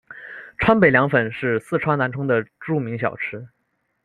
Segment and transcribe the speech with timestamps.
[0.57, 3.49] 川北凉粉是四川南充的着名小吃。